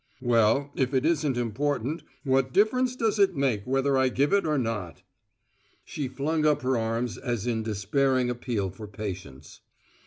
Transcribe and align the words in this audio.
"Well, 0.23 0.71
if 0.73 0.95
it 0.95 1.05
isn't 1.05 1.37
important, 1.37 2.01
what 2.23 2.51
difference 2.51 2.95
does 2.95 3.19
it 3.19 3.35
make 3.35 3.67
whether 3.67 3.99
I 3.99 4.09
give 4.09 4.33
it 4.33 4.47
or 4.47 4.57
not?" 4.57 5.03
She 5.85 6.07
flung 6.07 6.43
up 6.43 6.63
her 6.63 6.75
arms 6.75 7.19
as 7.19 7.45
in 7.45 7.61
despairing 7.61 8.27
appeal 8.27 8.71
for 8.71 8.87
patience. 8.87 9.61